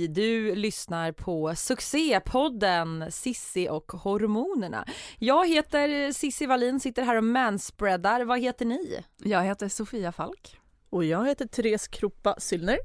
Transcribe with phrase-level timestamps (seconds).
[0.00, 4.84] Hej, du lyssnar på succépodden Sissi och hormonerna.
[5.18, 8.24] Jag heter Sissi Wallin, sitter här och manspreadar.
[8.24, 9.04] Vad heter ni?
[9.16, 12.78] Jag heter Sofia Falk Och jag heter Therese Kroppa Syllner.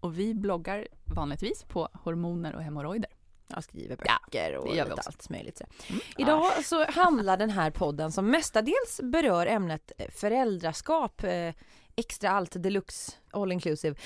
[0.00, 3.10] och vi bloggar vanligtvis på hormoner och hemorrojder.
[3.48, 5.60] Jag skriver Ja, böcker och gör vi lite allt möjligt.
[5.88, 6.00] Mm.
[6.18, 11.54] Idag så handlar den här podden som mestadels berör ämnet föräldraskap, eh,
[11.96, 13.96] extra allt, deluxe, all inclusive.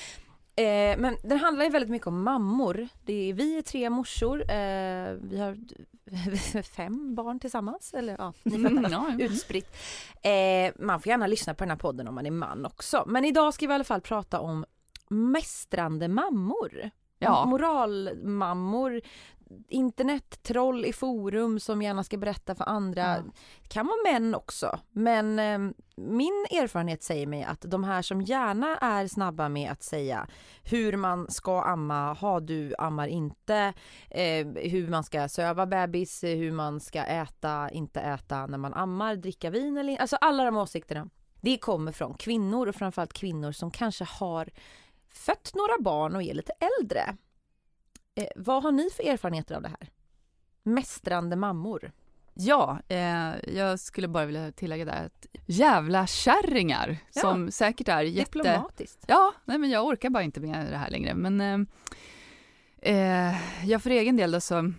[0.58, 2.88] Eh, men den handlar ju väldigt mycket om mammor.
[3.04, 5.56] Det är, vi är tre morsor, eh, vi har
[6.76, 9.08] fem barn tillsammans, eller ja, ni fattar.
[9.08, 9.76] Mm, utspritt.
[10.22, 13.04] Eh, man får gärna lyssna på den här podden om man är man också.
[13.06, 14.64] Men idag ska vi i alla fall prata om
[15.08, 16.90] mästrande mammor.
[17.18, 17.46] Ja.
[17.46, 19.00] Moralmammor,
[19.68, 23.00] internettroll i forum som gärna ska berätta för andra.
[23.00, 23.22] Ja.
[23.62, 24.78] Det kan vara män också.
[24.92, 25.58] Men eh,
[25.96, 30.26] min erfarenhet säger mig att de här som gärna är snabba med att säga
[30.62, 33.72] hur man ska amma, ha du ammar inte,
[34.10, 39.16] eh, hur man ska söva bebis, hur man ska äta, inte äta när man ammar,
[39.16, 39.96] dricka vin eller.
[39.96, 41.08] Alltså alla de åsikterna.
[41.40, 44.48] Det kommer från kvinnor och framförallt kvinnor som kanske har
[45.18, 47.16] fött några barn och är lite äldre.
[48.14, 49.90] Eh, vad har ni för erfarenheter av det här?
[50.62, 51.92] Mästrande mammor.
[52.34, 57.20] Ja, eh, jag skulle bara vilja tillägga där att jävla kärringar Ja.
[57.20, 58.38] som säkert är jätte...
[58.38, 59.04] Diplomatiskt.
[59.08, 61.14] Ja, nej men jag orkar bara inte med det här längre.
[61.14, 61.58] Men eh,
[62.94, 64.72] eh, jag för egen del då så,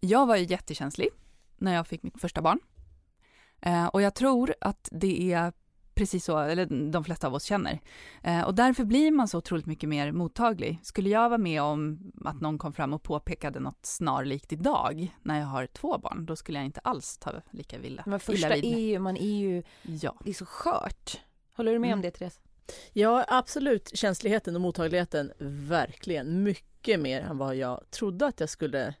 [0.00, 1.08] jag var ju jättekänslig
[1.56, 2.58] när jag fick mitt första barn.
[3.60, 5.52] Eh, och jag tror att det är
[5.94, 7.80] precis så, eller de flesta av oss känner.
[8.22, 10.78] Eh, och därför blir man så otroligt mycket mer mottaglig.
[10.82, 15.38] Skulle jag vara med om att någon kom fram och påpekade något snarlikt idag, när
[15.40, 18.48] jag har två barn, då skulle jag inte alls ta lika illa, Men illa första
[18.54, 20.14] vid är ju, man är ju, Ja.
[20.24, 21.20] det är så skört.
[21.56, 22.02] Håller du med om Mm.
[22.02, 22.40] det Therese?
[22.92, 23.90] Ja, absolut.
[23.96, 25.32] Känsligheten och mottagligheten,
[25.68, 26.42] verkligen.
[26.42, 28.94] Mycket mer än vad jag trodde att jag skulle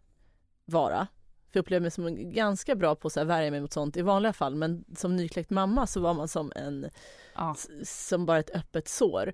[0.64, 1.06] vara.
[1.52, 4.32] För jag upplever mig som ganska bra på att värja mig mot sånt i vanliga
[4.32, 4.54] fall.
[4.54, 6.90] Men som nykläckt mamma så var man som en
[7.34, 7.56] Ja.
[7.84, 9.32] som bara ett öppet sår.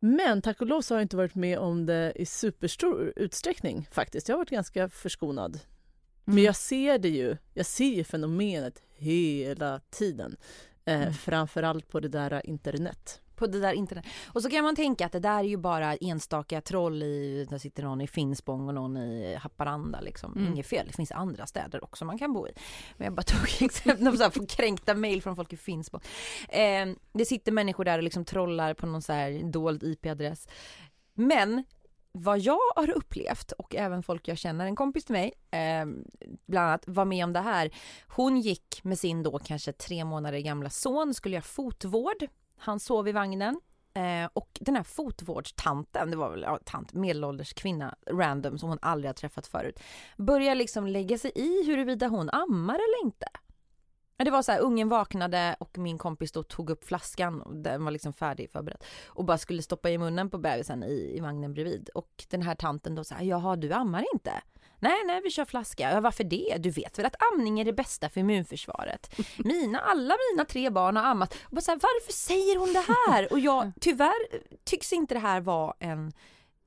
[0.00, 3.88] Men tack och lov så har jag inte varit med om det i superstor utsträckning
[3.92, 4.28] faktiskt.
[4.28, 5.60] Jag har varit ganska förskonad.
[6.24, 6.44] Men Mm.
[6.44, 10.36] jag ser det ju, jag ser ju fenomenet hela tiden.
[10.84, 11.12] Eh, Mm.
[11.14, 13.20] Framförallt på det där internet.
[13.40, 14.04] På det där internet.
[14.26, 17.58] Och så kan man tänka att det där är ju bara enstaka troll i, där
[17.58, 20.32] sitter någon i Finspång och någon i Haparanda liksom.
[20.36, 20.52] Mm.
[20.52, 22.52] Inget fel, det finns andra städer också man kan bo i.
[22.96, 26.00] Men jag bara tog exempel, här får kränkta mejl från folk i Finspång.
[26.48, 30.48] Eh, det sitter människor där och liksom trollar på någon så här dold IP-adress.
[31.14, 31.64] Men
[32.12, 35.86] vad jag har upplevt och även folk jag känner, en kompis till mig, eh,
[36.46, 37.70] bland annat var med om det här.
[38.08, 42.26] Hon gick med sin då kanske tre månader gamla son, skulle göra fotvård.
[42.60, 43.60] Han sov i vagnen.
[43.94, 48.78] Eh, och den här fotvårdstanten, det var väl ja, tant, medelålders kvinna, random som hon
[48.82, 49.80] aldrig har träffat förut,
[50.16, 53.26] börjar liksom lägga sig i huruvida hon ammar eller inte.
[54.24, 57.84] Det var så här, ungen vaknade och min kompis då tog upp flaskan och den
[57.84, 61.54] var liksom färdig förberedd och bara skulle stoppa i munnen på bebisen i, i vagnen
[61.54, 64.32] bredvid och den här tanten då så här, jaha du ammar inte?
[64.80, 65.90] Nej, nej, vi kör flaska.
[65.90, 66.56] Ja, varför det?
[66.58, 69.20] Du vet väl att amning är det bästa för immunförsvaret?
[69.36, 71.34] Mina, alla mina tre barn har ammat.
[71.34, 73.32] Och bara så här, varför säger hon det här?
[73.32, 76.12] Och jag, tyvärr tycks inte det här vara en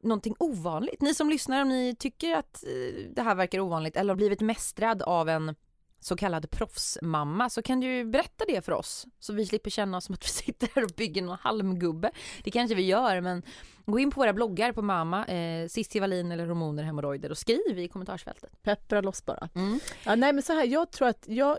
[0.04, 1.02] någonting ovanligt.
[1.02, 4.42] Ni som lyssnar, om ni tycker att eh, det här verkar ovanligt eller har blivit
[4.42, 5.56] mästrad av en
[6.00, 9.98] så kallad proffsmamma så kan du ju berätta det för oss så vi slipper känna
[9.98, 12.12] oss som att vi sitter här och bygger någon halmgubbe.
[12.44, 13.44] Det kanske vi gör men
[13.86, 17.80] Gå in på våra bloggar på mamma, eh, Cissi Wallin eller hormoner, hemorrojder och skriv
[17.80, 18.62] i kommentarsfältet.
[18.62, 19.50] Peppra loss bara.
[19.56, 19.80] Mm.
[20.06, 21.58] Ja, nej men så här, jag tror att, jag,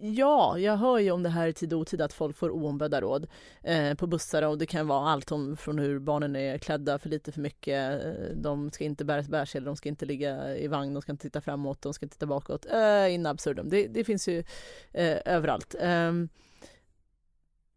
[0.00, 3.00] ja, jag hör ju om det här i tid och otid att folk får oombedda
[3.00, 3.26] råd
[3.62, 7.08] eh, på bussar och det kan vara allt om från hur barnen är klädda för
[7.08, 10.94] lite för mycket, eh, de ska inte bära bärsedlar, de ska inte ligga i vagn,
[10.94, 13.68] de ska inte titta framåt, de ska inte titta bakåt, eh, in absurdum.
[13.68, 14.44] Det, det finns ju
[14.92, 15.74] eh, överallt.
[15.80, 16.28] Ehm,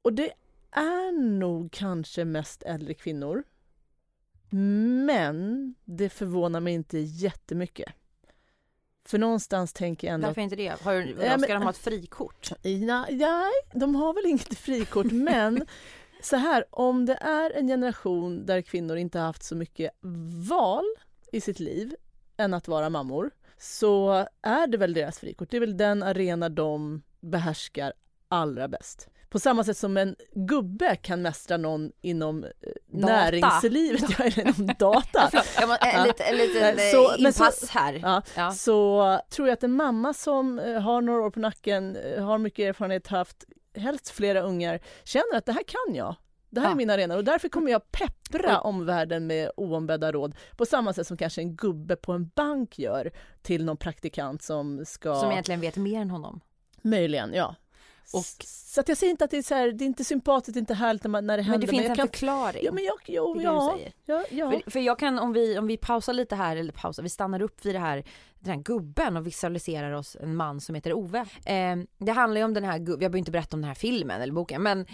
[0.02, 0.32] och det
[0.72, 3.44] är nog kanske mest äldre kvinnor.
[4.54, 7.94] Men det förvånar mig inte jättemycket.
[9.06, 10.28] För någonstans tänker jag ändå...
[10.28, 10.82] Varför inte det?
[10.82, 12.52] Har, Ja, men- ska de ha ett frikort?
[12.62, 15.66] Ja, nej, de har väl inget frikort, men
[16.22, 19.92] så här, om det är en generation där kvinnor inte har haft så mycket
[20.50, 20.86] val
[21.32, 21.96] i sitt liv
[22.38, 25.50] än att vara mammor, så är det väl deras frikort.
[25.52, 27.94] Det är väl den arena de behärskar
[28.28, 29.08] allra bäst.
[29.30, 32.50] På samma sätt som en gubbe kan mästra någon inom eh,
[33.02, 33.14] Data.
[33.14, 35.30] näringslivet, ja, eller inom data.
[35.60, 37.94] Jag må, en liten, en liten Nej, eh, så- så- inpass här.
[38.04, 38.52] Ja, Ja.
[38.52, 42.38] så tror jag att en mamma som eh, har några år på nacken, eh, har
[42.38, 43.44] mycket erfarenhet, haft
[43.76, 46.16] helst flera ungar, känner att det här kan jag.
[46.50, 46.72] Det här Ja.
[46.72, 51.08] är min arena och därför kommer jag peppra omvärlden med oombedda råd på samma sätt
[51.08, 53.12] som kanske en gubbe på en bank gör
[53.42, 55.16] till någon praktikant som ska...
[55.16, 56.42] Som egentligen vet mer än honom.
[56.82, 57.56] Möjligen, ja.
[58.14, 60.58] Och, så att jag säger inte att det är, så här, det är inte sympatiskt,
[60.58, 61.58] inte härligt när, man, när det händer.
[61.58, 62.62] Men det finns jag en kan, förklaring.
[62.66, 64.52] Ja, men jag, jo, Det ja, ja, ja.
[64.52, 67.42] För, för jag kan, om vi, om vi pausar lite här, eller pausar, vi stannar
[67.42, 68.04] upp vid det här,
[68.40, 71.26] den här gubben och visualiserar oss en man som heter Ove.
[71.46, 73.76] Eh, det handlar ju om den här gubben, jag behöver inte berätta om den här
[73.76, 74.86] filmen eller boken, men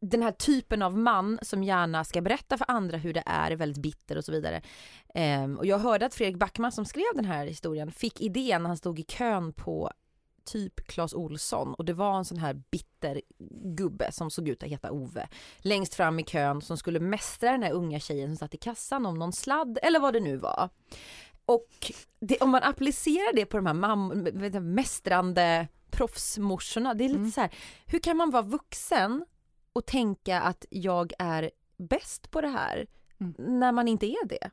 [0.00, 3.56] den här typen av man som gärna ska berätta för andra hur det är, är
[3.56, 4.62] väldigt bitter och så vidare.
[5.14, 8.68] Eh, och jag hörde att Fredrik Backman som skrev den här historien fick idén när
[8.68, 9.90] han stod i kön på
[10.44, 13.20] typ Clas Olsson och det var en sån här bitter
[13.64, 15.28] gubbe som såg ut att heta Ove
[15.58, 19.06] längst fram i kön som skulle mästra den här unga tjejen som satt i kassan
[19.06, 20.68] om någon sladd eller vad det nu var.
[21.44, 27.18] Och det, om man applicerar det på de här mam- mästrande proffsmorsorna, det är lite
[27.18, 27.30] Mm.
[27.30, 27.54] så här,
[27.86, 29.26] hur kan man vara vuxen
[29.72, 32.86] och tänka att jag är bäst på det här
[33.20, 33.34] Mm.
[33.60, 34.50] när man inte är det?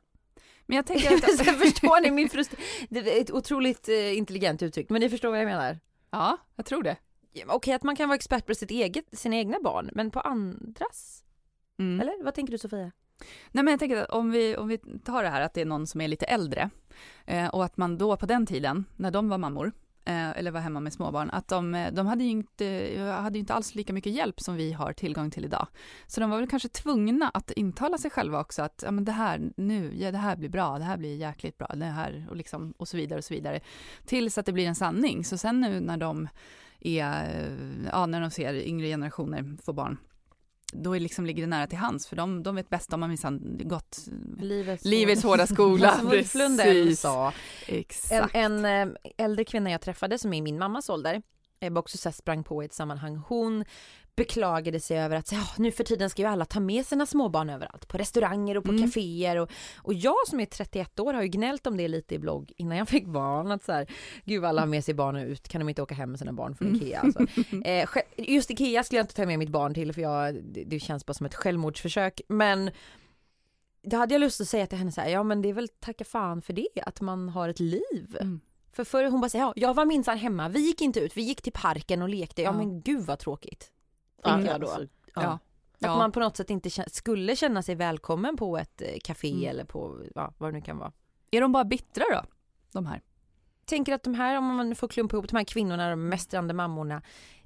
[0.70, 1.38] Men jag tänker att...
[1.38, 2.64] Så förstår ni min frustration?
[2.88, 5.78] Det är ett otroligt eh, intelligent uttryck, men ni förstår vad jag menar?
[6.10, 6.96] ja, jag tror det.
[7.46, 11.24] Okej att man kan vara expert på sitt eget, sina egna barn, men på andras?
[11.78, 12.00] Mm.
[12.00, 12.92] Eller vad tänker du Sofia?
[13.50, 15.64] Nej, men jag tänker att om vi, om vi tar det här att det är
[15.64, 16.70] någon som är lite äldre
[17.26, 19.72] eh, och att man då på den tiden, när de var mammor,
[20.04, 23.38] Eh, eller var hemma med småbarn, att de, eh, de hade, ju inte, eh, hade
[23.38, 25.66] ju inte alls lika mycket hjälp som vi har tillgång till idag.
[26.06, 29.12] Så de var väl kanske tvungna att intala sig själva också att ja, men det
[29.12, 32.36] här nu, ja, det här blir bra, det här blir jäkligt bra, det här och,
[32.36, 33.60] liksom, och så vidare och så vidare.
[34.04, 35.24] Tills att det blir en sanning.
[35.24, 36.28] Så sen nu när de
[36.80, 37.56] är,
[37.92, 39.98] ja, när de ser yngre generationer få barn,
[40.72, 43.08] då är liksom, ligger det nära till hands, för de, de vet bäst, de har
[43.08, 43.98] minsann gått
[44.38, 45.94] Livets, livets hårda skola.
[45.98, 47.00] Som Ulf Lundell Precis.
[47.00, 47.32] sa.
[47.66, 48.34] En, Exakt.
[48.34, 51.22] en eh, äldre kvinna jag träffade som är min mammas ålder,
[51.58, 53.64] jag också så här sprang på i ett sammanhang, hon
[54.24, 57.50] beklagade sig över att ja, nu för tiden ska ju alla ta med sina småbarn
[57.50, 58.82] överallt, på restauranger och på Mm.
[58.82, 62.18] kaféer och, och jag som är 31 år har ju gnällt om det lite i
[62.18, 63.86] blogg innan jag fick barn, att så här,
[64.24, 66.54] gud alla har med sig barnen ut, kan de inte åka hem med sina barn
[66.54, 66.80] från Mm.
[66.82, 67.26] Ikea alltså.
[67.64, 70.80] eh, Just Ikea skulle jag inte ta med mitt barn till för jag, det, det
[70.80, 72.70] känns bara som ett självmordsförsök, men
[73.82, 75.68] då hade jag lust att säga till henne så här, ja men det är väl
[75.68, 78.16] tacka fan för det, att man har ett liv.
[78.20, 78.40] Mm.
[78.72, 81.22] För förr hon bara säger, ja jag var minsann hemma, vi gick inte ut, vi
[81.22, 82.56] gick till parken och lekte, ja, Ja.
[82.56, 83.70] men gud vad tråkigt.
[84.24, 84.66] Tänker jag då.
[84.70, 85.38] alltså, Ja.
[85.82, 89.48] Att man på något sätt inte skulle känna sig välkommen på ett eh, café Mm.
[89.48, 90.92] eller på ja, vad det nu kan vara.
[91.30, 92.22] Är de bara bittra då,
[92.72, 93.02] de här?
[93.64, 97.02] Tänker att de här, om man får klumpa ihop de här kvinnorna, de mästrande mammorna,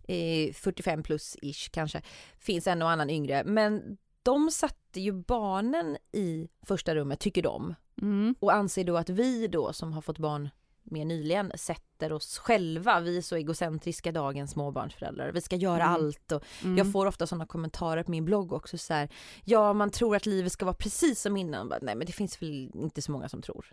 [0.09, 2.03] eh, 45 plus ish kanske,
[2.39, 7.75] finns en och annan yngre, men de satte ju barnen i första rummet, tycker de.
[8.03, 8.35] Mm.
[8.41, 10.49] Och anser då att vi då som har fått barn
[10.85, 15.95] mer nyligen sätter oss själva, vi är så egocentriska dagens småbarnsföräldrar, vi ska göra Mm.
[15.95, 16.79] allt och Mm.
[16.79, 19.09] jag får ofta sådana kommentarer på min blogg också så här,
[19.45, 22.43] ja man tror att livet ska vara precis som innan, Bara, nej men det finns
[22.43, 23.67] väl inte så många som tror.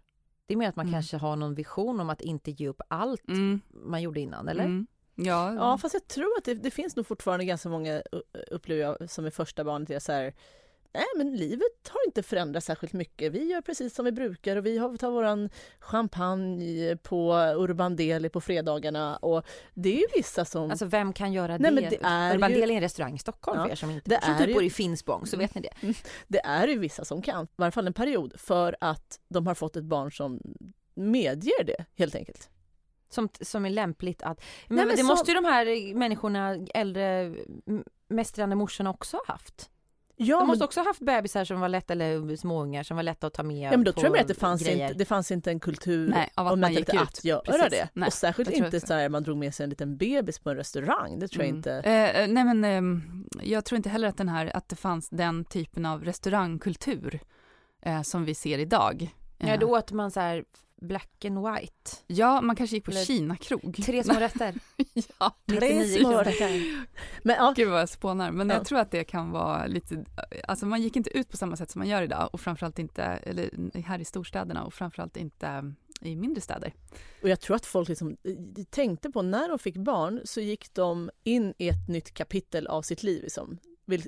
[0.46, 0.94] Det är mer att man Mm.
[0.94, 3.62] kanske har någon vision om att inte ge upp allt Mm.
[3.72, 4.64] man gjorde innan, eller?
[4.64, 4.88] Mm.
[5.16, 8.02] Ja, Ja, fast jag tror att det, det finns nog fortfarande ganska många,
[8.52, 10.34] upplever jag, som är första barnet, är så här
[10.94, 13.32] Nej men livet har inte förändrats särskilt mycket.
[13.32, 18.30] Vi gör precis som vi brukar och vi har, tar våran champagne på Urban Deli
[18.30, 20.72] på fredagarna och det är ju vissa som...
[20.72, 21.90] Alltså vem kan göra Nej, det?
[21.90, 24.10] det är Urban ju- Deli är en restaurang i Stockholm Ja, för er som inte,
[24.10, 25.94] det är typ ju- bor i Finspång så vet ni det.
[26.28, 29.56] Det är ju vissa som kan, i varje fall en period, för att de har
[29.56, 30.40] fått ett barn som
[30.96, 32.50] medger det helt enkelt.
[33.10, 36.58] Som, som är lämpligt att, men, Nej, men det så- måste ju de här människorna,
[36.74, 37.36] äldre
[38.08, 39.70] mästrande morsorna också ha haft.
[40.24, 43.04] Ja, De men, måste också ha haft bebisar som var lätta, eller småungar som var
[43.04, 44.86] lätta att ta med ja, men då på tror jag att det fanns, grejer.
[44.88, 47.02] inte, det fanns inte en kultur Nej, av att och man gick ut.
[47.02, 47.70] att göra Precis.
[47.70, 47.90] det.
[47.94, 48.88] Nej, och särskilt jag inte också.
[48.88, 51.20] så här man drog med sig en liten bebis på en restaurang.
[51.20, 51.58] Det tror jag Mm.
[51.58, 51.72] inte.
[51.74, 55.46] Eh, nej men ehm, jag tror inte heller att den här, att det fanns den
[55.46, 57.20] typen av restaurangkultur
[57.82, 59.16] eh, som vi ser idag.
[59.38, 60.44] Ja, Eh, då åt man så här
[60.82, 61.92] black and white.
[62.08, 63.80] ja, man kanske gick på Eller- Kina-krog.
[63.86, 64.56] Tre små rätter.
[65.20, 66.86] ja, 99 små rätter.
[67.24, 68.56] Men ja, Gud vad jag spånar, men Ja.
[68.56, 70.06] jag tror att det kan vara lite,
[70.48, 73.04] alltså man gick inte ut på samma sätt som man gör idag och framförallt inte,
[73.04, 76.74] eller här i storstäderna och framförallt inte i mindre städer.
[77.24, 80.74] Och jag tror att folk liksom eh, tänkte på när de fick barn så gick
[80.74, 83.58] de in i ett nytt kapitel av sitt liv liksom.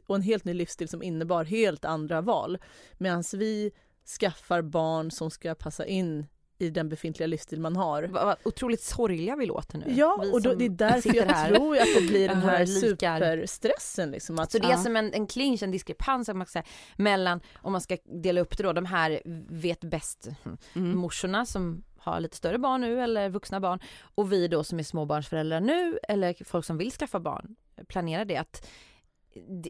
[0.07, 2.57] Och en helt ny livsstil som innebar helt andra val.
[2.97, 3.71] Medan vi
[4.19, 6.25] skaffar barn som ska passa in
[6.63, 8.03] i den befintliga livsstil man har.
[8.03, 9.85] Vad otroligt sorgliga vi låter nu.
[9.87, 11.55] Ja, och då, det är därför jag här.
[11.55, 14.11] tror att det blir den här superstressen.
[14.11, 14.77] Liksom, att, Så det är ja.
[14.77, 16.65] som en, en clinch, en diskrepans man säga,
[16.95, 20.27] mellan, om man ska dela upp det då, de här vet bäst
[20.75, 20.97] Mm.
[21.45, 23.79] som har lite större barn nu eller vuxna barn
[24.15, 27.55] och vi då som är småbarnsföräldrar nu eller folk som vill skaffa barn
[27.87, 28.67] planerar det att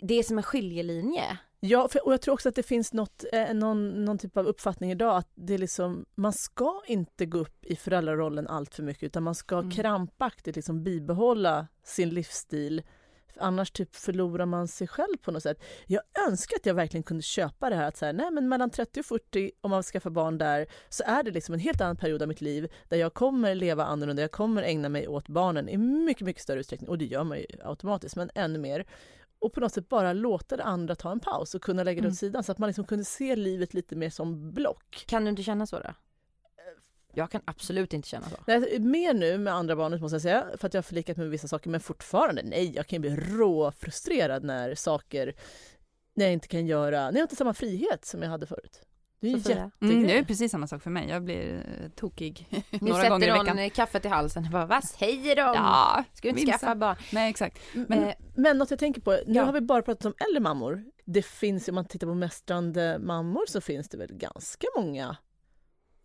[0.01, 1.37] det- är som en skiljelinje.
[1.59, 4.45] Ja, för, och jag tror också att det finns något, eh, någon, någon typ av
[4.47, 8.83] uppfattning idag att det är liksom, man ska inte gå upp i föräldrarollen allt för
[8.83, 9.71] mycket utan man ska Mm.
[9.71, 12.83] krampaktigt liksom bibehålla sin livsstil.
[13.33, 15.63] För annars typ förlorar man sig själv på något sätt.
[15.87, 18.69] Jag önskar att jag verkligen kunde köpa det här att så här, nej men mellan
[18.69, 21.97] 30 och 40 om man skaffar barn där så är det liksom en helt annan
[21.97, 25.69] period av mitt liv där jag kommer leva annorlunda, jag kommer ägna mig åt barnen
[25.69, 28.85] i mycket, mycket större utsträckning och det gör man ju automatiskt men ännu mer
[29.43, 32.05] och på något sätt bara låta det andra ta en paus och kunna lägga det
[32.07, 32.11] Mm.
[32.11, 35.03] åt sidan så att man liksom kunde se livet lite mer som block.
[35.07, 35.93] Kan du inte känna så då?
[37.15, 38.35] Jag kan absolut inte känna så.
[38.47, 41.23] Nej, mer nu med andra barnet måste jag säga, för att jag har förlikat mig
[41.23, 45.33] med vissa saker, men fortfarande nej, jag kan bli råfrustrerad när saker,
[46.13, 48.81] när jag inte kan göra, när jag inte har samma frihet som jag hade förut.
[49.23, 49.71] Det är ju Sofia?
[49.81, 53.27] Mm, det är precis samma sak för mig, jag blir eh, tokig Nu några gånger
[53.27, 53.57] i sätter veckan.
[53.57, 55.41] hon kaffet i halsen och bara, vad säger de?
[55.41, 56.95] Ja, Ska du inte skaffa barn?
[57.11, 57.59] Nej exakt.
[57.73, 59.43] Men, Men- men något jag tänker på, nu Ja.
[59.43, 60.83] har vi bara pratat om äldre mammor.
[61.05, 65.17] Det finns, om man tittar på mästrande mammor så finns det väl ganska många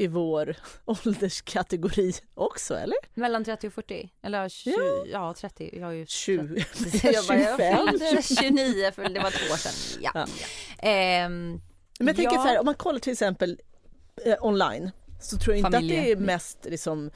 [0.01, 2.97] i vår ålderskategori också, eller?
[3.15, 4.11] Mellan 30 och 40?
[4.23, 5.05] Eller 20, Ja.
[5.13, 5.35] ja.
[5.35, 6.65] 30, jag har ju 20,
[7.03, 7.89] jag, bara, jag 25.
[7.89, 10.01] fyllde 29 för det var två år sedan.
[10.03, 10.11] Ja.
[10.15, 10.27] Ja.
[10.89, 11.61] Ehm,
[11.99, 12.43] Men jag tänker Ja.
[12.43, 13.61] så här, om man kollar till exempel
[14.25, 14.91] eh, online
[15.21, 17.11] så tror jag inte Familje- att det är mest liksom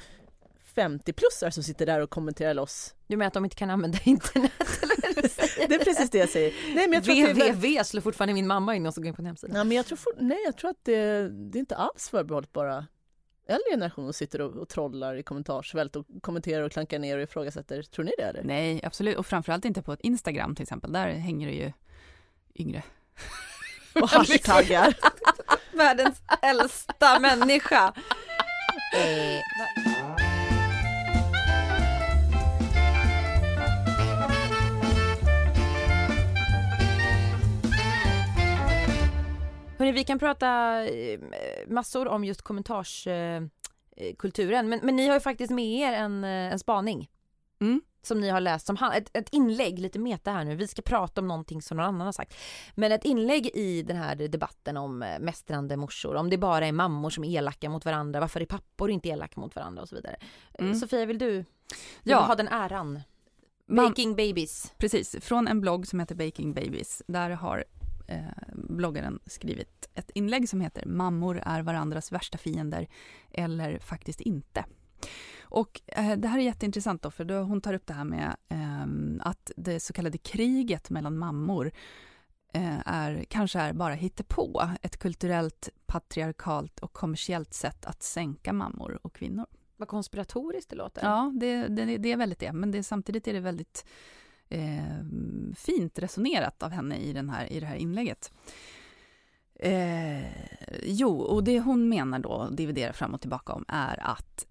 [0.74, 2.94] 50-plussare som sitter där och kommenterar loss.
[3.06, 4.52] du menar att de inte kan använda internet?
[4.82, 5.68] Eller?
[5.68, 6.52] Det är precis det jag säger.
[6.74, 9.08] Nej men jag tror är väl- www slår fortfarande min mamma in och så går
[9.08, 9.56] in på en hemsida.
[9.58, 12.52] Ja, men jag tror, for, nej, jag tror att det, det är inte alls förbehållet
[12.52, 12.86] bara
[13.46, 17.82] äldre generationer sitter och, och trollar i kommentarsfält och kommenterar och klankar ner och ifrågasätter.
[17.82, 18.42] Tror ni det eller?
[18.42, 19.16] Nej, absolut.
[19.16, 20.92] Och framförallt inte på Instagram till exempel.
[20.92, 21.72] Där hänger det ju
[22.54, 22.82] yngre.
[23.94, 24.94] Och hashtaggar.
[25.76, 27.92] Världens äldsta människa.
[39.78, 41.20] Hörrni, vi kan prata eh,
[41.68, 46.58] massor om just kommentarskulturen, men, men ni har ju faktiskt med er en, eh, en
[46.58, 47.08] spaning
[47.62, 47.80] Mm.
[48.02, 50.82] som ni har läst, som han, ett, ett inlägg, lite meta här nu, vi ska
[50.82, 52.34] prata om någonting som någon annan har sagt.
[52.74, 56.72] Men ett inlägg i den här debatten om eh, mästrande morsor, om det bara är
[56.72, 59.94] mammor som är elaka mot varandra, varför är pappor inte elaka mot varandra och så
[59.96, 60.16] vidare.
[60.54, 60.74] Eh, Mm.
[60.74, 61.44] Sofia, vill du, vill
[62.02, 62.18] Ja.
[62.18, 63.00] du ha den äran?
[63.66, 64.72] Baking babies.
[64.78, 67.02] Precis, från en blogg som heter Baking Babies.
[67.06, 67.64] Där har
[68.08, 68.20] eh,
[68.54, 72.88] bloggaren skrivit ett inlägg som heter Mammor är varandras värsta fiender
[73.30, 74.64] eller faktiskt inte.
[75.52, 78.36] Och eh, det här är jätteintressant då, för då hon tar upp det här med
[78.48, 81.72] ehm, att det så kallade kriget mellan mammor
[82.52, 88.98] eh, är, kanske är bara hittepå, ett kulturellt, patriarkalt och kommersiellt sätt att sänka mammor
[89.02, 89.46] och kvinnor.
[89.76, 91.02] Vad konspiratoriskt det låter.
[91.02, 92.52] Ja, det, det, det är väldigt det.
[92.52, 93.86] Men det, samtidigt är det väldigt
[94.48, 95.04] eh,
[95.56, 98.32] fint resonerat av henne i, den här, i det här inlägget.
[99.54, 100.26] Eh,
[100.82, 104.46] jo, och det hon menar då, dividerar fram och tillbaka om, är att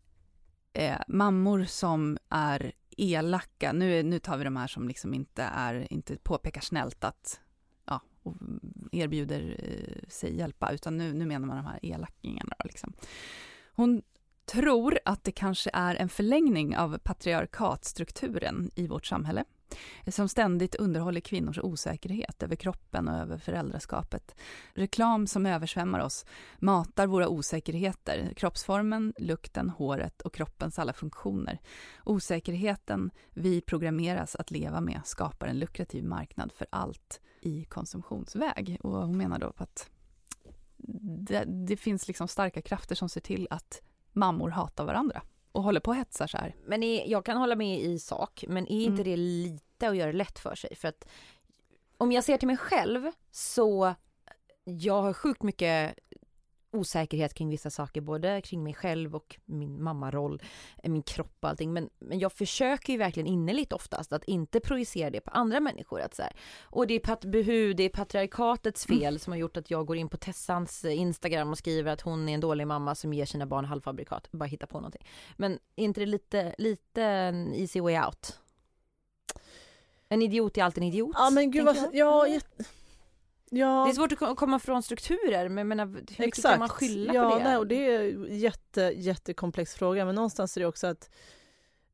[0.74, 5.94] eh, mammor som är elaka, nu, nu tar vi de här som liksom inte, är,
[5.94, 7.40] inte påpekar snällt att
[7.86, 8.36] ja, och
[8.92, 12.56] erbjuder eh, sig hjälpa, utan nu, nu menar man de här elakingarna.
[12.64, 12.94] Liksom.
[13.74, 14.02] Hon
[14.46, 19.44] tror att det kanske är en förlängning av patriarkatstrukturen i vårt samhälle
[20.08, 24.36] som ständigt underhåller kvinnors osäkerhet över kroppen och över föräldraskapet.
[24.74, 26.26] Reklam som översvämmar oss
[26.60, 31.60] matar våra osäkerheter, kroppsformen, lukten, håret och kroppens alla funktioner.
[32.04, 38.78] Osäkerheten vi programmeras att leva med skapar en lukrativ marknad för allt i konsumtionsväg.
[38.82, 39.90] Och hon menar då på att
[41.04, 43.82] det, det finns liksom starka krafter som ser till att
[44.14, 45.22] mammor hatar varandra
[45.52, 46.56] och håller på och hetsar så här.
[46.66, 49.04] Men är, jag kan hålla med i sak, men är inte Mm.
[49.04, 50.76] det lite att göra det lätt för sig?
[50.76, 51.08] För att
[51.98, 53.94] om jag ser till mig själv så
[54.64, 56.00] jag har sjukt mycket
[56.72, 60.42] osäkerhet kring vissa saker, både kring mig själv och min mammaroll,
[60.84, 61.74] eh, min kropp och allting.
[61.74, 66.02] Men, men jag försöker ju verkligen innerligt oftast att inte projicera det på andra människor.
[66.02, 69.58] Att så här, och det är pat behu, det är patriarkatets fel som har gjort
[69.58, 72.68] att jag går in på Tessans eh, Instagram och skriver att hon är en dålig
[72.68, 74.32] mamma som ger sina barn halvfabrikat.
[74.32, 75.06] Bara hitta på någonting.
[75.38, 77.02] Men är inte det lite, lite
[77.56, 78.38] easy way out?
[80.10, 81.16] En idiot är alltid en idiot.
[81.18, 82.34] Ja men gud vad, tänker ja, jag.
[82.34, 82.64] jätte-
[83.52, 83.84] ja.
[83.86, 86.54] Det är svårt att ko- komma från strukturer, men jag menar, hur mycket Exakt.
[86.54, 87.44] kan man skylla ja, på det?
[87.44, 91.10] Nej, och det är en jätte, jättekomplex fråga men någonstans är det också att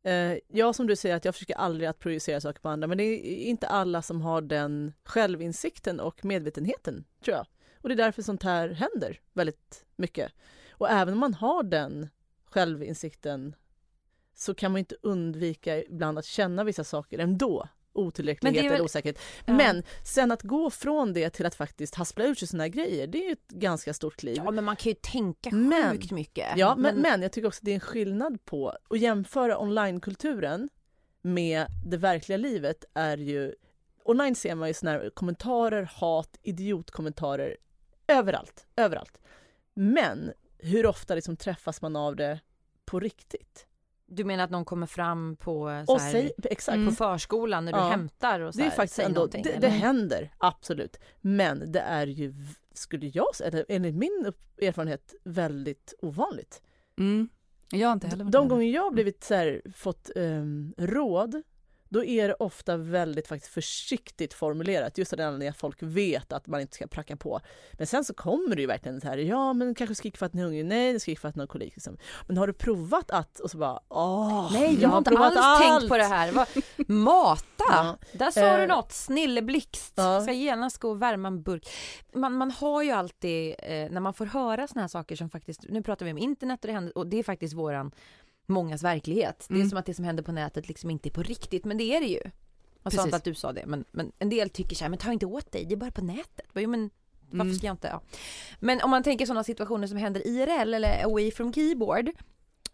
[0.03, 2.97] eh, ja som du säger att jag försöker aldrig att projicera saker på andra men
[2.97, 7.45] det är inte alla som har den självinsikten och medvetenheten tror jag.
[7.81, 10.31] Och det är därför sånt här händer väldigt mycket.
[10.71, 12.09] Och även om man har den
[12.45, 13.55] självinsikten
[14.35, 17.67] så kan man inte undvika ibland att känna vissa saker ändå.
[17.97, 19.19] Otillräcklighet Men är eller väl- osäkerhet.
[19.45, 19.53] Ja.
[19.53, 23.07] Men sen att gå från det till att faktiskt haspla ut sig såna här grejer,
[23.07, 24.35] det är ett ganska stort kliv.
[24.45, 26.47] Ja, men man kan ju tänka Men- sjukt mycket.
[26.55, 30.69] Ja, men, men jag tycker också att det är en skillnad på att jämföra onlinekulturen
[31.21, 33.55] med det verkliga livet är ju
[34.03, 37.57] online ser man ju såna här kommentarer, hat, idiotkommentarer
[38.07, 39.17] överallt, överallt.
[39.73, 42.39] Men hur ofta liksom träffas man av det
[42.85, 43.66] på riktigt?
[44.09, 46.89] Du menar att någon kommer fram på, så Och här, säg, exakt, Mm.
[46.89, 47.89] på förskolan när du Ja.
[47.89, 50.99] hämtar och så det är här, faktiskt ändå, det, det händer absolut.
[51.21, 52.33] Men det är ju,
[52.73, 56.61] skulle jag säga, eller enligt min erfarenhet, väldigt ovanligt.
[56.99, 57.29] Mm.
[57.71, 61.41] Jag har inte heller De gånger jag har blivit så här, fått ehm, råd,
[61.89, 64.97] då är det ofta väldigt faktiskt försiktigt formulerat.
[64.97, 67.39] Just av den anledningen att folk vet att man inte ska pracka på.
[67.73, 70.33] Men sen så kommer det ju verkligen så här, ja men kanske skrik för att
[70.33, 71.75] ni är hungrig, nej det skrik för att ni har kolik.
[71.75, 71.97] Liksom.
[72.27, 73.39] Men har du provat att?
[73.39, 76.31] Och så bara, åh, Nej, jag har inte provat alls tänkt allt." på det här.
[76.31, 76.47] Vad-
[76.87, 77.43] Mata!
[77.69, 77.97] Ja.
[78.13, 79.93] Där sa du Eh, något, snilleblixt.
[79.95, 80.21] ja.
[80.21, 81.67] Ska genast gå och värma en burk.
[82.13, 85.63] Man, man har ju alltid, eh, när man får höra såna här saker som faktiskt,
[85.69, 87.91] nu pratar vi om internet och det händer, och det är faktiskt våran,
[88.47, 89.45] mångas verklighet.
[89.49, 89.69] Det är Mm.
[89.69, 91.99] som att det som händer på nätet liksom inte är på riktigt, men det är
[92.01, 92.21] det ju.
[92.83, 94.99] Jag sa inte att du sa det, men, men en del tycker så här, men
[94.99, 96.45] ta inte åt dig, det är bara på nätet.
[96.53, 96.89] Jo, men
[97.29, 97.55] varför Mm.
[97.55, 97.87] ska jag inte?
[97.87, 98.01] Ja.
[98.59, 102.09] Men om man tänker sådana situationer som händer IRL eller away from keyboard,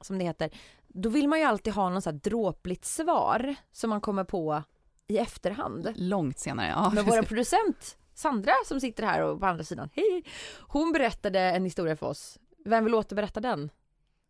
[0.02, 0.50] som det heter,
[0.88, 4.64] då vill man ju alltid ha någon så här dråpligt svar som man kommer på
[5.08, 5.94] i efterhand.
[5.96, 6.92] Långt senare, ja.
[6.96, 10.24] Men vår producent Sandra som sitter här och på andra sidan, hej!
[10.60, 12.40] Hon berättade en historia för oss.
[12.66, 13.70] Vem vill återberätta den?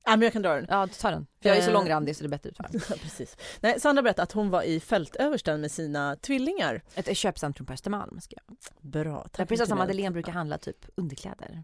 [0.05, 0.65] Ja, men jag kan dra den.
[0.69, 1.27] Ja, ta den.
[1.41, 1.73] För jag är så Eh.
[1.73, 2.67] långrandig så det är bättre utfall.
[2.73, 3.37] Ja, precis.
[3.61, 6.81] Nej, Sandra berättade att hon var i fältöversten med sina tvillingar.
[6.95, 8.21] Ett köpcentrum på Östermalm.
[8.21, 8.57] Ska jag.
[8.91, 9.47] Bra, Där tack.
[9.47, 9.85] prinsessan Martina.
[9.93, 11.63] Madeleine brukar handla typ underkläder.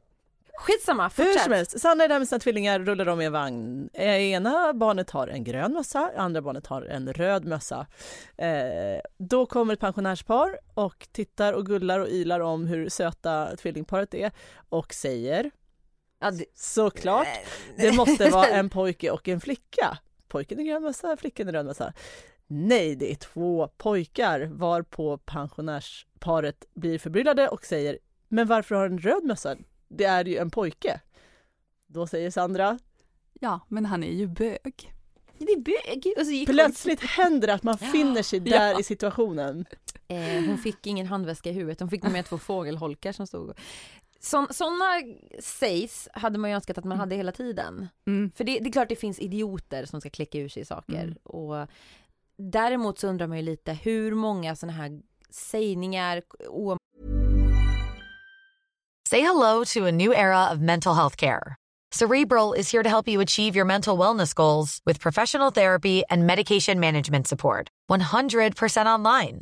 [0.62, 1.44] Skitsamma, Hur fortsätt.
[1.44, 3.90] som helst, Sanna är där med sina tvillingar, rullar de i en vagn.
[3.94, 7.88] Eh, Ena barnet har en grön mössa, andra barnet har en röd mössa.
[8.38, 8.50] Eh,
[9.18, 14.32] då kommer ett pensionärspar och tittar och gullar och ylar om hur söta tvillingparet är
[14.70, 15.52] och säger
[16.20, 17.28] Ja, det, såklart,
[17.78, 19.98] det måste vara en pojke och en flicka.
[20.28, 21.94] Pojken i grön mössa, flickan i röd mössa.
[22.48, 28.96] Nej, det är två pojkar varpå pensionärsparet blir förbryllade och säger men varför har du
[28.96, 29.56] en röd mössa?
[29.88, 31.02] Det är ju en pojke.
[31.88, 32.80] Då säger Sandra,
[33.42, 34.94] Ja, men han är ju bög.
[35.38, 36.14] det är bög.
[36.20, 38.80] Och så gick hon- plötsligt händer det att man finner sig där Ja.
[38.80, 39.66] i situationen.
[40.08, 43.58] Eh, hon fick ingen handväska i huvudet, hon fick med två fågelholkar som stod
[44.20, 45.02] Sådana
[45.40, 47.88] sägs hade man ju önskat att man hade hela tiden.
[48.08, 48.32] Mm.
[48.36, 51.04] För det, det är klart det finns idioter som ska kläcka ur sig saker.
[51.04, 51.16] Mm.
[51.24, 51.68] Och
[52.38, 56.78] däremot så undrar man ju lite hur många sådana här sägningar, o-
[59.10, 61.56] Say hello to a new era of mental health care.
[61.96, 66.26] Cerebral is here to help you achieve your mental wellness goals with professional therapy and
[66.28, 67.68] medication management support.
[67.92, 69.42] 100% online.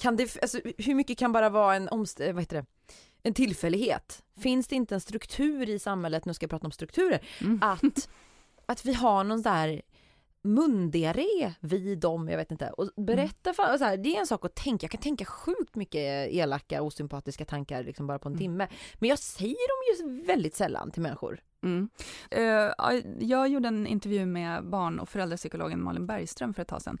[0.00, 2.66] Kan det, alltså, hur mycket kan bara vara en, omst- eh, vad heter det?
[3.22, 4.22] en tillfällighet?
[4.40, 7.58] Finns det inte en struktur i samhället, nu ska jag prata om strukturer, Mm.
[7.62, 8.08] att,
[8.66, 9.82] att vi har någon där
[10.42, 14.44] mundiaré vid dem, jag vet inte, och berätta för, så här, det är en sak
[14.44, 18.68] att tänka, jag kan tänka sjukt mycket elaka osympatiska tankar liksom bara på en timme,
[18.94, 21.40] men jag säger dem ju väldigt sällan till människor.
[21.62, 21.88] Mm.
[22.30, 26.98] Ja, jag gjorde en intervju med barn och föräldrapsykologen Malin Bergström för ett tag sedan.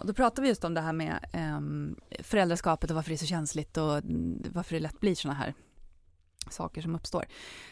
[0.00, 3.18] Och då pratade vi just om det här med ehm, föräldraskapet och varför det är
[3.18, 5.54] så känsligt och mm, varför det lätt blir såna här
[6.50, 7.26] saker som uppstår.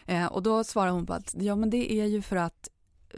[0.07, 2.69] Eh, och då svarade hon på att ja, men det är ju för att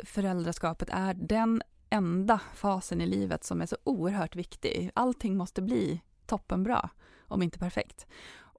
[0.04, 4.90] föräldraskapet är den enda fasen i livet som är så oerhört viktig.
[4.94, 6.90] Allting måste bli toppenbra,
[7.28, 8.06] om inte perfekt.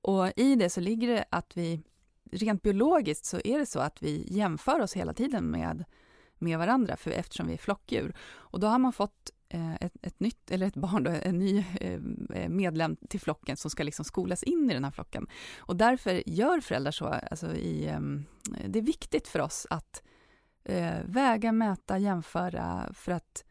[0.01, 1.81] Och i det så ligger det att vi
[2.31, 5.83] rent biologiskt så är det så att vi jämför oss hela tiden med,
[6.37, 8.15] med varandra för, eftersom vi är flockdjur.
[8.29, 11.65] Och då har man fått eh, ett, ett nytt, eller ett barn, då, en ny
[11.81, 11.99] eh,
[12.33, 15.27] eh, medlem till flocken som ska liksom skolas in i den här flocken.
[15.59, 18.25] Och därför gör föräldrar så, alltså i, ehm,
[18.65, 20.03] det är viktigt för oss att
[20.67, 23.43] eh, väga, mäta, jämföra för att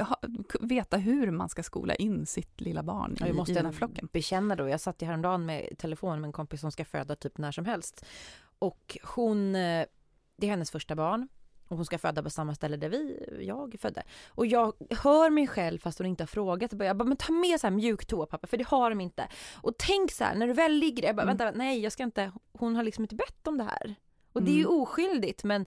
[0.00, 0.16] ha,
[0.60, 3.72] veta hur man ska skola in sitt lilla barn i, Jag måste i den här
[3.72, 4.08] flocken.
[4.12, 7.38] bekänna då, jag satt ju häromdagen med telefon med en kompis som ska föda typ
[7.38, 8.04] när som helst.
[8.58, 9.86] Och hon, eh,
[10.36, 11.28] det är hennes första barn.
[11.68, 14.02] Och hon ska föda på samma ställe där vi, jag födde.
[14.28, 16.72] Och jag hör mig själv fast hon inte har frågat.
[16.72, 19.28] Jag bara, men ta med så här mjuk toapapper för det har de inte.
[19.62, 21.36] Och tänk så här, när du väl ligger där, jag bara, Mm.
[21.36, 23.94] vänta, nej jag ska inte, hon har liksom inte bett om det här.
[24.32, 24.74] Och det är ju Mm.
[24.80, 25.66] oskyldigt men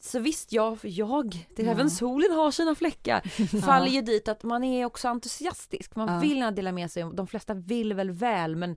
[0.00, 1.70] så visst, jag, jag det, Ja.
[1.70, 3.20] även solen har sina fläckar,
[3.60, 5.96] faller ju dit att man är också entusiastisk.
[5.96, 6.18] Man Ja.
[6.20, 8.76] vill gärna dela med sig, de flesta vill väl väl men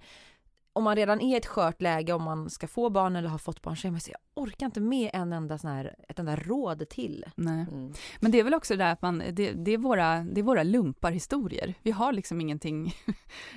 [0.73, 3.37] om man redan är i ett skört läge om man ska få barn eller har
[3.37, 6.19] fått barn så är man så jag orkar inte med en enda sån här, ett
[6.19, 7.25] enda råd till.
[7.35, 7.65] Nej.
[7.71, 7.93] Mm.
[8.19, 10.43] Men det är väl också det där att man, det, det, är våra, det är
[10.43, 11.73] våra lumparhistorier.
[11.81, 12.93] Vi har liksom ingenting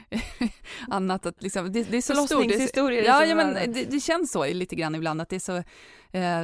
[0.89, 2.13] annat att liksom, det, det är så.
[2.43, 5.41] Det är Ja, ja men det, det känns så lite grann ibland att det är
[5.41, 5.63] så,
[6.15, 6.43] eh,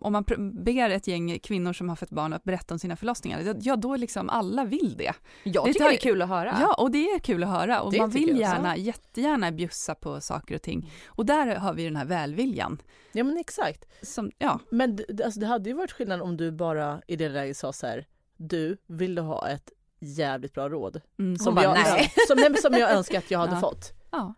[0.00, 0.24] om man
[0.64, 3.96] ber ett gäng kvinnor som har fött barn att berätta om sina förlossningar, ja då
[3.96, 5.12] liksom alla vill det.
[5.42, 6.56] Jag Det tycker tar- det är kul att höra.
[6.60, 10.20] Ja, och det är kul att höra och Det man vill gärna, jättegärna bjussa på
[10.20, 10.92] saker och ting.
[11.06, 12.82] Och där har vi den här välviljan.
[13.12, 13.84] Ja men exakt.
[14.02, 17.28] Som, ja, Men det, alltså, det hade ju varit skillnad om du bara i det
[17.28, 19.70] läget sa så här, du, vill du ha ett
[20.00, 21.00] jävligt bra råd?
[21.18, 22.12] mm, Som, bara, jag, nej.
[22.28, 23.60] Som, som jag önskar att jag hade Ja.
[23.60, 23.92] fått.
[24.10, 24.34] ja.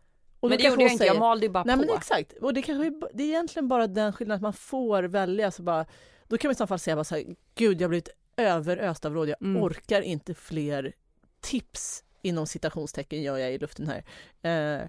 [0.47, 1.81] Och men det gjorde jag inte, jag malde ju bara Nej på.
[1.87, 5.03] men exakt, och det kanske är, det är egentligen bara den skillnaden att man får
[5.03, 5.51] välja.
[5.51, 5.87] Så bara,
[6.29, 9.05] då kan man i så fall säga bara så här, gud jag har blivit överöst
[9.05, 9.63] av råd, jag Mm.
[9.63, 10.93] orkar inte fler
[11.41, 14.05] tips inom citationstecken gör jag i luften här.
[14.43, 14.89] Eh,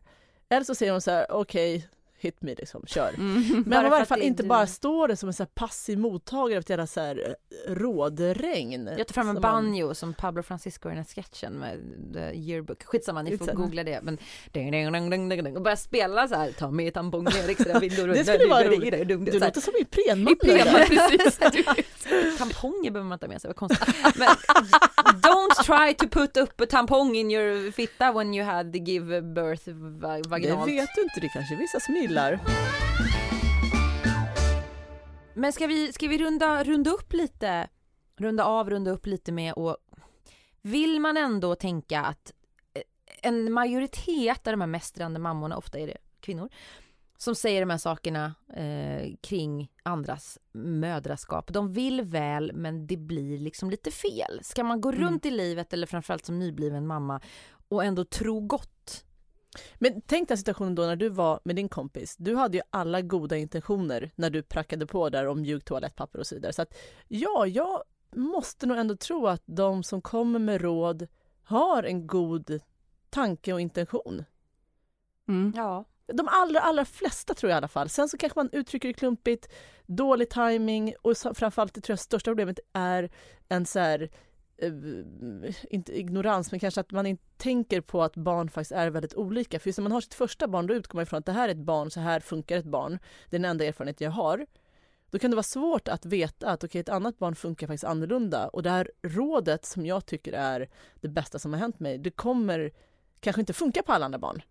[0.49, 1.87] eller så säger hon så här, okej,
[2.19, 3.09] hit me liksom, kör.
[3.17, 3.43] Mm.
[3.49, 4.49] Men Bara man i att fall inte du.
[4.49, 7.35] bara står det som en så passiv mottagare av ett jävla så här
[7.67, 8.89] eh, rådregn.
[8.97, 11.79] Jag tar fram en som man- banjo som Pablo Francisco i den här sketchen med
[12.13, 12.83] the yearbook.
[12.83, 13.99] Skitsamma, ni får googla det.
[14.03, 14.17] Men
[14.51, 17.79] ding, ding, ding, ding, ding, ding, och börja spela så här, ta med tamponger, extra
[17.79, 18.07] vindor.
[18.07, 19.07] Det skulle vara roligt.
[19.07, 20.33] Du låter som Iprenman.
[20.33, 21.39] Iprenman, precis.
[22.37, 23.95] Tamponger behöver man inte ha med sig, vad konstigt.
[24.15, 24.27] Men
[25.21, 29.67] don't try to put up a tampong in your fitta when you had give birth
[29.67, 30.67] va- Det vaginalt.
[30.69, 32.39] vet du inte, det kanske vissa som gillar.
[35.33, 37.67] Men ska vi, ska vi runda, runda upp lite,
[38.17, 39.77] runda av, runda upp lite med och
[40.61, 42.33] vill man ändå tänka att
[42.73, 42.81] eh,
[43.21, 46.49] en majoritet av de här mästrande mammorna, ofta är det kvinnor,
[47.17, 51.53] som säger de här sakerna eh, kring andras mödraskap.
[51.53, 54.39] De vill väl men det blir liksom lite fel.
[54.41, 55.01] Ska man gå Mm.
[55.01, 57.21] runt i livet eller framförallt som nybliven mamma
[57.69, 59.03] och ändå tro gott?
[59.75, 62.15] Men tänk den situationen då när du var med din kompis.
[62.17, 66.27] Du hade ju alla goda intentioner när du prackade på där om mjukt toalettpapper och
[66.27, 66.53] så vidare.
[66.53, 67.83] Så att ja, jag
[68.15, 71.07] måste nog ändå tro att de som kommer med råd
[71.43, 72.59] har en god
[73.09, 74.25] tanke och intention.
[75.27, 75.53] Mm.
[75.55, 75.85] Ja.
[76.13, 77.89] De allra, allra flesta tror jag i alla fall.
[77.89, 79.53] Sen så kanske man uttrycker det klumpigt,
[79.85, 83.09] dålig timing och framförallt det tror jag största problemet är
[83.49, 84.09] en så här
[84.57, 84.71] Eh,
[85.69, 89.59] inte ignorans, men kanske att man inte tänker på att barn faktiskt är väldigt olika.
[89.59, 91.49] För just när man har sitt första barn, då utgår man ifrån att det här
[91.49, 92.99] är ett barn, så här funkar ett barn.
[93.29, 94.45] Det är den enda erfarenhet jag har.
[95.11, 98.47] Då kan det vara svårt att veta att okay, ett annat barn funkar faktiskt annorlunda.
[98.47, 100.69] Och det här rådet som jag tycker är
[101.01, 102.71] det bästa som har hänt mig, det kommer
[103.19, 104.41] kanske inte funka på alla andra barn.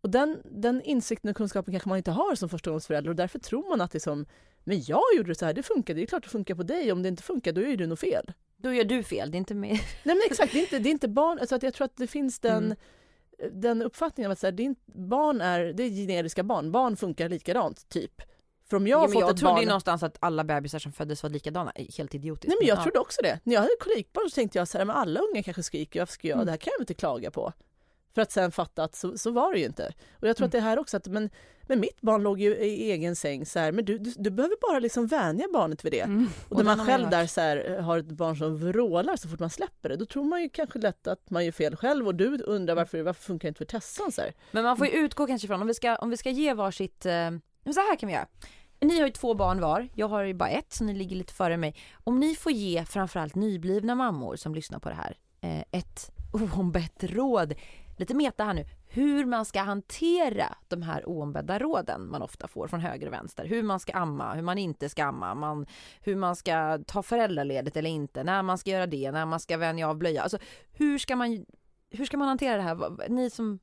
[0.00, 3.68] Och den, den insikten och kunskapen kanske man inte har som förstagångsförälder och därför tror
[3.68, 4.26] man att det är som,
[4.64, 6.92] men jag gjorde det så här, det funkade, det är klart det funkar på dig,
[6.92, 8.32] om det inte funkar då gör du nog fel.
[8.62, 9.72] Då gör du fel, det är inte mer.
[10.02, 11.96] Nej men exakt, det är inte, det är inte barn, alltså att jag tror att
[11.96, 13.60] det finns den, mm.
[13.60, 16.96] den uppfattningen att så här, det är inte, barn är, det är generiska barn, barn
[16.96, 18.22] funkar likadant, typ.
[18.68, 19.60] För om jag, ja, men jag trodde barn...
[19.60, 22.48] ju någonstans att alla bebisar som föddes var likadana, helt idiotiskt.
[22.48, 22.82] Nej men jag ja.
[22.82, 23.40] trodde också det.
[23.44, 26.12] När jag hade kolikbarn så tänkte jag så här, men alla unga kanske skriker, varför
[26.12, 26.46] ska jag, mm.
[26.46, 27.52] det här kan jag inte klaga på.
[28.14, 29.92] För att sen fatta att så, så var det ju inte.
[30.12, 30.48] Och jag tror mm.
[30.48, 31.30] att det här också, att, men,
[31.68, 34.56] men mitt barn låg ju i egen säng så här, men du, du, du behöver
[34.70, 36.00] bara liksom vänja barnet vid det.
[36.00, 36.28] Mm.
[36.48, 39.50] Och, när man själv där så här, har ett barn som vrålar så fort man
[39.50, 42.42] släpper det, då tror man ju kanske lätt att man gör fel själv och du
[42.42, 44.32] undrar varför, varför funkar det inte för Tessan så här.
[44.50, 47.06] Men man får ju utgå kanske från, om vi ska, om vi ska ge varsitt,
[47.06, 47.30] eh,
[47.74, 48.26] så här kan vi göra.
[48.80, 51.32] Ni har ju två barn var, jag har ju bara ett så ni ligger lite
[51.32, 51.74] före mig.
[52.04, 57.04] Om ni får ge framförallt nyblivna mammor som lyssnar på det här eh, ett oombett
[57.04, 57.54] råd
[57.98, 62.68] lite meta här nu, hur man ska hantera de här oombedda råden man ofta får
[62.68, 63.46] från höger och vänster.
[63.46, 65.66] Hur man ska amma, hur man inte ska amma, man,
[66.00, 69.56] hur man ska ta föräldraledigt eller inte, när man ska göra det, när man ska
[69.56, 70.22] vänja av blöja.
[70.22, 70.38] Alltså
[70.72, 71.46] hur ska man,
[71.90, 73.08] hur ska man hantera det här?
[73.08, 73.58] Ni som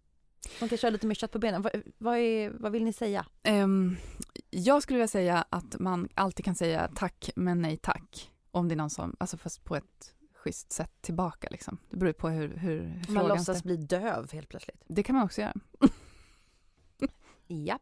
[0.59, 1.61] man kanske har lite mer kött på benen.
[1.61, 3.25] Vad, vad, är, vad vill ni säga?
[3.47, 3.97] Um,
[4.49, 8.31] jag skulle vilja säga att man alltid kan säga tack men nej tack.
[8.51, 10.14] Om det är någon som, alltså fast på ett
[10.45, 11.47] schysst sätt tillbaka.
[11.51, 11.77] Liksom.
[11.89, 14.83] Det beror på hur, hur, hur Man låtsas bli döv helt plötsligt.
[14.87, 15.53] Det kan man också göra.
[17.47, 17.79] ja.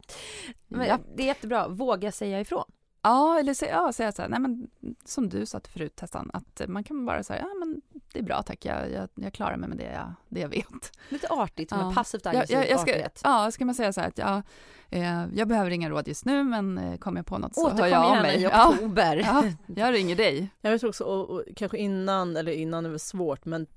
[0.68, 1.00] Men ja.
[1.16, 1.68] Det är jättebra.
[1.68, 2.72] Våga säga ifrån.
[3.02, 4.70] Ja, eller säga, ja, säga så här, nej men
[5.06, 7.82] som du sa förut Tessan, att man kan bara säga, ja men
[8.14, 11.00] det är bra tack, jag, jag, jag klarar mig med det jag, det jag vet.
[11.10, 11.88] Lite artigt, ja.
[11.88, 13.22] en passivt aggressiv jag, jag ska, artighet.
[13.24, 14.42] Ja, ska man säga så här att ja,
[14.90, 17.88] eh, jag behöver inga råd just nu men eh, kommer jag på något så hör
[17.88, 18.42] jag av mig.
[18.44, 19.16] i oktober.
[19.16, 20.50] Ja, ja, jag ringer dig.
[20.62, 23.68] Jag vet också, och, och, kanske innan, eller innan är väl svårt, men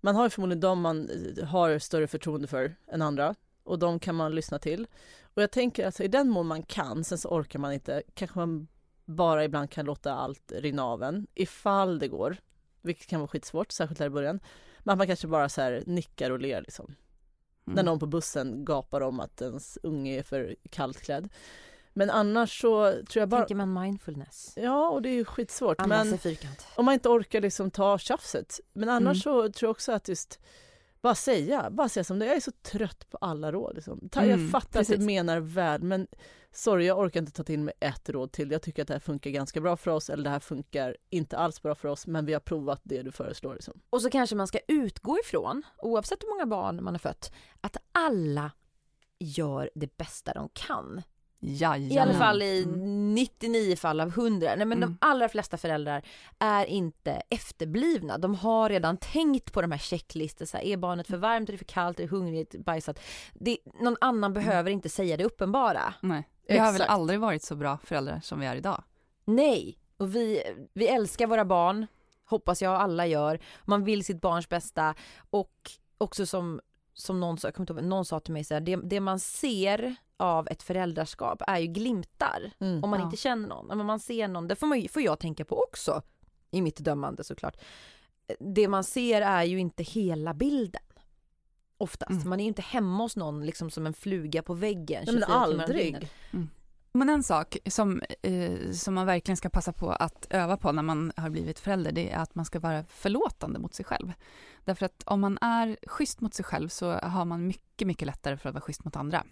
[0.00, 3.98] man har ju förmodligen de man eh, har större förtroende för än andra och de
[3.98, 4.86] kan man lyssna till.
[5.34, 8.38] Och jag tänker alltså i den mån man kan, sen så orkar man inte, kanske
[8.38, 8.68] man
[9.04, 12.36] bara ibland kan låta allt rinna av en, ifall det går,
[12.82, 14.40] vilket kan vara skitsvårt, särskilt där i början.
[14.78, 16.84] Men att man kanske bara så här nickar och ler liksom.
[16.86, 17.76] Mm.
[17.76, 21.28] När någon på bussen gapar om att ens unge är för kallt klädd.
[21.92, 23.40] Men annars så tror jag bara...
[23.40, 24.52] Tänker man mindfulness?
[24.56, 25.78] Ja, och det är ju skitsvårt.
[25.86, 26.18] men
[26.76, 28.60] om man inte orkar liksom ta tjafset.
[28.72, 29.46] Men annars mm.
[29.48, 30.40] så tror jag också att just
[31.00, 33.74] bara säga, bara säga som det Jag är så trött på alla råd.
[33.74, 34.08] Liksom.
[34.12, 34.94] Jag mm, fattar precis.
[34.94, 36.06] att du menar väl, men
[36.52, 38.50] sorry, jag orkar inte ta till mig ett råd till.
[38.50, 41.38] Jag tycker att det här funkar ganska bra för oss, eller det här funkar inte
[41.38, 43.54] alls bra för oss, men vi har provat det du föreslår.
[43.54, 43.80] Liksom.
[43.90, 47.76] Och så kanske man ska utgå ifrån, oavsett hur många barn man har fött, att
[47.92, 48.50] alla
[49.18, 51.02] gör det bästa de kan.
[51.42, 51.92] Jajamän.
[51.92, 53.76] I alla fall i 99 mm.
[53.76, 54.46] fall av 100.
[54.56, 54.80] Nej men mm.
[54.80, 56.02] de allra flesta föräldrar
[56.38, 58.18] är inte efterblivna.
[58.18, 60.62] De har redan tänkt på de här checklistorna.
[60.62, 63.00] Är barnet för varmt, är det för kallt, är det hungrigt, bajsat.
[63.34, 64.44] Det, någon annan mm.
[64.44, 65.94] behöver inte säga det uppenbara.
[66.00, 66.28] Nej.
[66.50, 68.82] Vi har väl aldrig varit så bra föräldrar som vi är idag.
[69.24, 71.86] Nej, och vi, vi älskar våra barn.
[72.24, 73.40] Hoppas jag alla gör.
[73.64, 74.94] Man vill sitt barns bästa
[75.30, 76.60] och också som,
[76.94, 77.50] som någon, sa,
[77.82, 81.66] någon sa till mig så här, det, det man ser av ett föräldraskap är ju
[81.66, 82.50] glimtar.
[82.60, 83.04] Mm, om man ja.
[83.04, 83.80] inte känner någon.
[83.80, 86.02] Om man ser någon, det får, man, får jag tänka på också.
[86.50, 87.56] I mitt dömande såklart.
[88.38, 90.82] Det man ser är ju inte hela bilden.
[91.80, 92.10] Oftast.
[92.10, 92.28] Mm.
[92.28, 95.04] Man är ju inte hemma hos någon liksom som en fluga på väggen.
[95.06, 96.10] Nej, men aldrig.
[96.30, 96.48] Mm.
[96.92, 100.82] Men en sak som, eh, som man verkligen ska passa på att öva på när
[100.82, 104.12] man har blivit förälder, det är att man ska vara förlåtande mot sig själv.
[104.64, 108.36] Därför att om man är schysst mot sig själv så har man mycket, mycket lättare
[108.36, 109.24] för att vara schysst mot andra.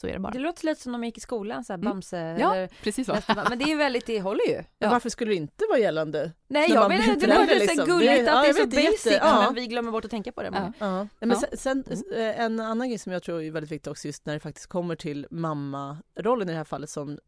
[0.00, 0.32] Så är det bara.
[0.32, 1.90] Det låter lite som de gick i skolan, så här, mm.
[1.90, 2.40] Bamse mm.
[2.40, 3.16] Ja, precis så.
[3.48, 4.64] Men det är väldigt, det håller ju.
[4.78, 4.90] Ja.
[4.90, 6.32] Varför skulle det inte vara gällande?
[6.48, 7.76] Nej, jag menar det låter liksom.
[7.76, 9.42] så gulligt det, att det är så basic, jätte, ja.
[9.44, 10.50] men vi glömmer bort att tänka på det.
[10.52, 10.72] Ja.
[10.78, 11.08] ja.
[11.20, 12.34] Men sen, sen, mm.
[12.40, 14.96] en annan grej som jag tror är väldigt viktig också, just när det faktiskt kommer
[14.96, 17.18] till mammarollen i det här fallet, som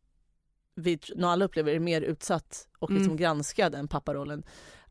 [0.77, 3.17] vi nog alla upplever är mer utsatt och liksom mm.
[3.17, 4.45] granskad än papparollen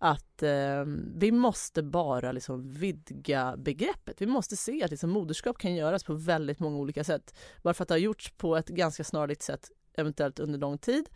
[0.03, 0.83] att eh,
[1.15, 4.21] vi måste bara liksom vidga begreppet.
[4.21, 7.35] Vi måste se att liksom moderskap kan göras på väldigt många olika sätt.
[7.61, 11.09] Bara för att det har gjorts på ett ganska snarligt sätt, eventuellt under lång tid,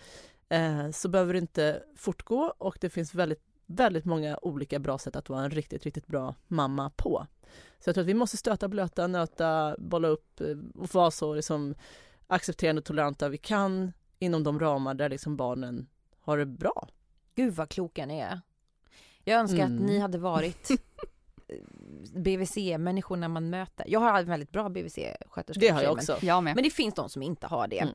[0.49, 5.15] eh, så behöver det inte fortgå och det finns väldigt, väldigt många olika bra sätt
[5.15, 7.27] att vara en riktigt, riktigt bra mamma på.
[7.79, 11.33] Så jag tror att vi måste stöta, blöta, nöta, bolla upp eh, och vara så
[11.33, 11.75] liksom
[12.27, 15.87] accepterande och toleranta vi kan inom de ramar där liksom barnen
[16.19, 16.89] har det bra.
[17.35, 18.41] Gud vad kloka ni är.
[19.27, 19.75] Jag önskar Mm.
[19.77, 20.69] att ni hade varit
[22.15, 23.85] BVC-människorna man möter.
[23.89, 25.59] Jag har en väldigt bra BVC-sköterska.
[25.59, 26.17] Det har jag men- också.
[26.25, 26.55] Jag med.
[26.55, 27.79] Men det finns de som inte har det.
[27.79, 27.93] Mm.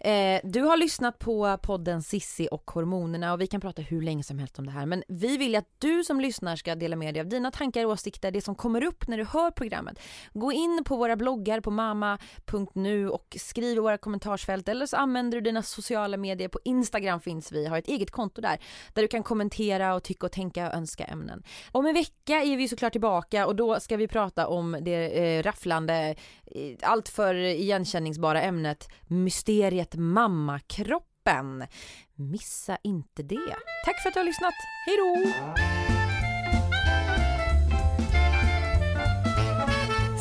[0.00, 4.22] Eh, du har lyssnat på podden Sissi och hormonerna och vi kan prata hur länge
[4.22, 7.14] som helst om det här men vi vill att du som lyssnar ska dela med
[7.14, 10.00] dig av dina tankar och åsikter, det som kommer upp när du hör programmet.
[10.32, 15.38] Gå in på våra bloggar på mamma.nu och skriv i våra kommentarsfält eller så använder
[15.38, 16.48] du dina sociala medier.
[16.48, 18.58] På Instagram finns vi, har ett eget konto där
[18.94, 21.42] där du kan kommentera och tycka och tänka och önska ämnen.
[21.72, 25.42] Om en vecka är vi såklart tillbaka och då ska vi prata om det eh,
[25.42, 26.14] rafflande,
[26.46, 31.66] eh, allt för igenkänningsbara ämnet mysteriet mammakroppen.
[32.14, 33.56] Missa inte det.
[33.84, 34.54] Tack för att du har lyssnat.
[34.86, 35.32] Hej då!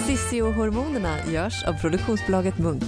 [0.06, 2.84] Sissi och hormonerna görs av produktionsbolaget Munk.